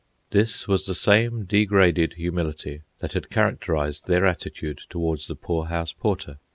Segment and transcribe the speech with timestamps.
[0.31, 6.37] This was the same degraded humility that had characterised their attitude toward the poorhouse porter.